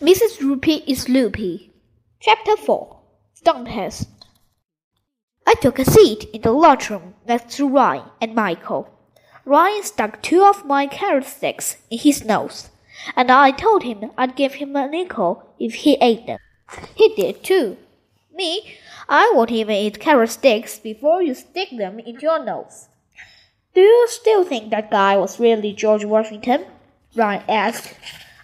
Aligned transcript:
Mrs. 0.00 0.40
Roopy 0.40 0.82
is 0.86 1.08
loopy. 1.08 1.72
Chapter 2.20 2.56
4 2.56 2.96
Stumpheads. 3.40 4.06
I 5.46 5.54
took 5.54 5.78
a 5.78 5.84
seat 5.84 6.24
in 6.32 6.42
the 6.42 6.52
lunchroom 6.52 7.14
next 7.26 7.56
to 7.56 7.68
Ryan 7.68 8.04
and 8.20 8.34
Michael. 8.34 8.90
Ryan 9.44 9.82
stuck 9.84 10.22
two 10.22 10.44
of 10.44 10.64
my 10.64 10.86
carrot 10.86 11.24
sticks 11.24 11.76
in 11.88 11.98
his 11.98 12.24
nose, 12.24 12.68
and 13.14 13.30
I 13.30 13.52
told 13.52 13.84
him 13.84 14.10
I'd 14.18 14.36
give 14.36 14.54
him 14.54 14.74
a 14.74 14.88
nickel 14.88 15.54
if 15.58 15.74
he 15.74 15.94
ate 16.00 16.26
them. 16.26 16.40
He 16.94 17.14
did 17.14 17.44
too. 17.44 17.76
Me, 18.34 18.76
I 19.08 19.32
won't 19.34 19.52
even 19.52 19.76
eat 19.76 20.00
carrot 20.00 20.30
sticks 20.30 20.78
before 20.78 21.22
you 21.22 21.34
stick 21.34 21.70
them 21.70 22.00
into 22.00 22.22
your 22.22 22.44
nose. 22.44 22.88
Do 23.72 23.80
you 23.80 24.08
still 24.10 24.44
think 24.44 24.70
that 24.70 24.90
guy 24.90 25.16
was 25.16 25.38
really 25.38 25.72
George 25.72 26.04
Washington? 26.04 26.66
Ryan 27.14 27.42
asked. 27.48 27.94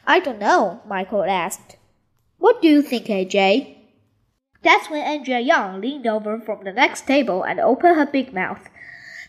I 0.06 0.18
don't 0.18 0.40
know, 0.40 0.80
Michael 0.86 1.24
asked. 1.24 1.76
What 2.38 2.60
do 2.60 2.68
you 2.68 2.82
think, 2.82 3.06
AJ? 3.06 3.76
That's 4.62 4.90
when 4.90 5.02
Andrea 5.02 5.40
Young 5.40 5.80
leaned 5.80 6.06
over 6.06 6.40
from 6.40 6.64
the 6.64 6.72
next 6.72 7.06
table 7.06 7.44
and 7.44 7.60
opened 7.60 7.96
her 7.96 8.06
big 8.06 8.32
mouth. 8.32 8.68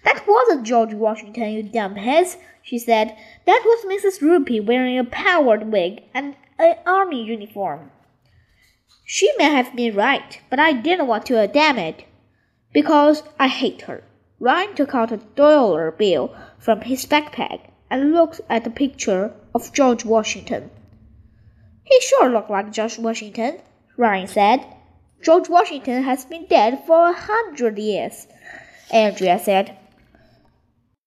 That 0.04 0.28
wasn't 0.28 0.66
George 0.66 0.94
Washington, 0.94 1.52
you 1.52 1.64
dumb 1.64 1.96
dumbheads, 1.96 2.38
she 2.62 2.80
said. 2.80 3.16
That 3.46 3.62
was 3.66 3.86
Mrs. 3.86 4.22
Roopy 4.22 4.66
wearing 4.66 4.98
a 4.98 5.04
powdered 5.04 5.72
wig 5.72 6.04
and 6.14 6.36
an 6.58 6.76
army 6.86 7.24
uniform. 7.24 7.92
She 9.06 9.32
may 9.38 9.46
have 9.46 9.76
been 9.76 9.96
right, 9.96 10.40
but 10.50 10.60
I 10.60 10.74
didn't 10.74 11.08
want 11.08 11.26
to 11.28 11.40
uh, 11.40 11.48
damn 11.48 11.78
it. 11.78 12.06
Because 12.74 13.24
I 13.40 13.48
hate 13.48 13.84
her. 13.84 14.04
Ryan 14.40 14.76
took 14.76 14.96
out 14.96 15.12
a 15.12 15.18
dollar 15.18 15.92
bill 15.92 16.36
from 16.58 16.82
his 16.82 17.06
backpack 17.06 17.70
and 17.94 18.12
looked 18.12 18.42
at 18.50 18.64
the 18.64 18.72
picture 18.72 19.32
of 19.54 19.72
George 19.72 20.04
Washington. 20.04 20.72
He 21.84 22.02
sure 22.02 22.28
looked 22.28 22.50
like 22.50 22.72
George 22.72 22.98
Washington, 22.98 23.60
Ryan 23.98 24.28
said. 24.28 24.66
George 25.22 25.48
Washington 25.48 26.02
has 26.02 26.26
been 26.26 26.48
dead 26.48 26.82
for 26.88 27.10
a 27.10 27.14
hundred 27.14 27.78
years, 27.78 28.26
Andrea 28.92 29.38
said. 29.38 29.78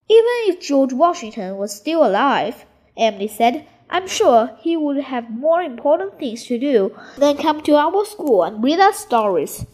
Even 0.09 0.37
if 0.47 0.61
George 0.61 0.93
Washington 0.93 1.57
was 1.57 1.75
still 1.75 2.07
alive, 2.07 2.65
Emily 2.97 3.27
said, 3.27 3.67
I'm 3.91 4.07
sure 4.07 4.57
he 4.61 4.77
would 4.77 4.99
have 4.99 5.29
more 5.29 5.63
important 5.63 6.21
things 6.21 6.45
to 6.45 6.57
do 6.57 6.97
than 7.19 7.37
come 7.37 7.63
to 7.63 7.75
our 7.75 8.05
school 8.05 8.45
and 8.45 8.63
read 8.63 8.79
us 8.79 9.01
stories. 9.01 9.67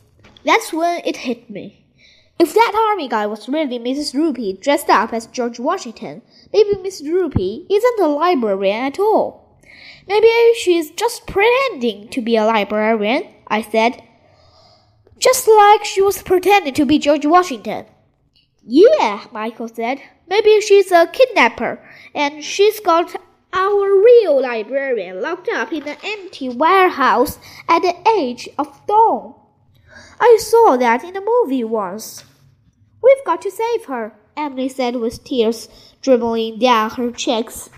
That's 0.47 0.73
when 0.73 1.03
it 1.05 1.19
hit 1.19 1.51
me. 1.51 1.82
If 2.43 2.55
that 2.55 2.89
army 2.91 3.07
guy 3.07 3.25
was 3.27 3.49
really 3.49 3.79
Mrs. 3.79 4.17
Roopy 4.17 4.61
dressed 4.61 4.91
up 4.91 5.13
as 5.13 5.29
George 5.29 5.61
Washington, 5.61 6.23
maybe 6.53 6.71
Mrs. 6.71 7.03
Roopy 7.03 7.67
isn't 7.71 8.01
a 8.01 8.09
librarian 8.09 8.87
at 8.87 8.99
all. 8.99 9.61
Maybe 10.09 10.27
she's 10.57 10.91
just 10.91 11.29
pretending 11.29 12.09
to 12.09 12.21
be 12.21 12.35
a 12.35 12.45
librarian, 12.45 13.33
I 13.47 13.63
said. 13.63 14.03
Just 15.21 15.47
like 15.47 15.85
she 15.85 16.03
was 16.03 16.21
pretending 16.25 16.75
to 16.75 16.85
be 16.85 16.99
George 16.99 17.25
Washington. 17.25 17.87
Yeah, 18.67 19.25
Michael 19.31 19.69
said. 19.69 20.01
Maybe 20.27 20.61
she's 20.63 20.91
a 20.91 21.07
kidnapper, 21.07 21.79
and 22.13 22.43
she's 22.43 22.81
got 22.81 23.15
our 23.53 24.03
real 24.03 24.43
librarian 24.43 25.23
locked 25.23 25.49
up 25.49 25.73
in 25.73 25.87
an 25.87 25.97
empty 26.03 26.49
warehouse 26.49 27.39
at 27.69 27.83
the 27.83 27.95
edge 28.05 28.49
of 28.59 28.85
dawn. 28.89 29.35
I 30.21 30.39
saw 30.41 30.77
that 30.77 31.05
in 31.05 31.17
a 31.17 31.21
movie 31.21 31.63
once. 31.63 32.25
We've 33.15 33.25
got 33.27 33.43
to 33.43 33.51
save 33.51 33.85
her, 33.87 34.15
Emily 34.37 34.69
said 34.69 34.97
with 34.97 35.23
tears 35.23 35.69
dribbling 36.01 36.59
down 36.59 36.91
her 36.91 37.11
cheeks. 37.11 37.69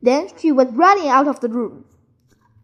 Then 0.00 0.28
she 0.38 0.50
went 0.50 0.76
running 0.76 1.08
out 1.08 1.28
of 1.28 1.40
the 1.40 1.48
room. 1.48 1.84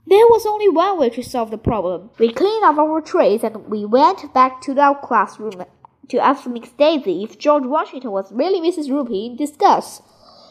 There 0.06 0.26
was 0.26 0.46
only 0.46 0.68
one 0.68 0.98
way 0.98 1.10
to 1.10 1.22
solve 1.22 1.50
the 1.50 1.58
problem. 1.58 2.10
We 2.18 2.32
cleaned 2.32 2.64
up 2.64 2.78
our 2.78 3.00
trays 3.00 3.44
and 3.44 3.68
we 3.68 3.84
went 3.84 4.32
back 4.32 4.62
to 4.62 4.78
our 4.78 4.98
classroom 4.98 5.64
to 6.08 6.18
ask 6.18 6.46
Miss 6.46 6.70
Daisy 6.70 7.24
if 7.24 7.38
George 7.38 7.66
Washington 7.66 8.12
was 8.12 8.32
really 8.32 8.60
Mrs. 8.60 8.88
Roopy 8.88 9.26
in 9.26 9.36
disguise. 9.36 10.00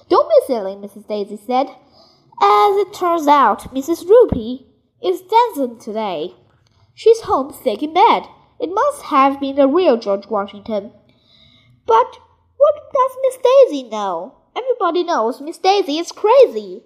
Don't 0.09 0.29
be 0.29 0.45
silly, 0.45 0.75
Mrs. 0.75 1.07
Daisy 1.07 1.37
said. 1.37 1.67
As 2.41 2.77
it 2.77 2.93
turns 2.93 3.27
out, 3.27 3.73
Mrs. 3.73 4.03
Roopy 4.03 4.65
is 5.01 5.21
dancing 5.21 5.79
today. 5.79 6.35
She's 6.93 7.21
home 7.21 7.51
sick 7.51 7.81
in 7.81 7.93
bed. 7.93 8.27
It 8.59 8.73
must 8.73 9.03
have 9.03 9.39
been 9.39 9.55
the 9.55 9.67
real 9.67 9.97
George 9.97 10.27
Washington. 10.27 10.91
But 11.85 12.19
what 12.57 12.75
does 12.93 13.11
Miss 13.21 13.37
Daisy 13.37 13.83
know? 13.83 14.35
Everybody 14.55 15.03
knows 15.03 15.41
Miss 15.41 15.57
Daisy 15.57 15.99
is 15.99 16.11
crazy. 16.11 16.83